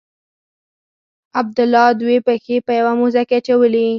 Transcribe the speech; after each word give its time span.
عبدالله 1.39 1.85
دوې 2.01 2.17
پښې 2.27 2.57
په 2.65 2.71
یوه 2.79 2.93
موزه 2.99 3.21
کې 3.27 3.35
اچولي. 3.39 3.87